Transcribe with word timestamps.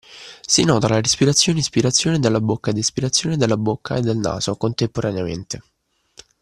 Si 0.43 0.63
nota 0.63 0.87
la 0.87 0.99
respirazione 0.99 1.59
ispirazione 1.59 2.17
dalla 2.17 2.41
bocca 2.41 2.71
ed 2.71 2.77
espirazione 2.79 3.37
dalla 3.37 3.55
bocca 3.55 3.97
e 3.97 4.01
dal 4.01 4.17
naso 4.17 4.55
(contemporaneamente). 4.57 5.61